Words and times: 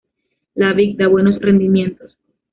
La 0.55 0.73
vid 0.73 0.97
da 0.97 1.05
buenos 1.07 1.39
rendimientos. 1.41 2.17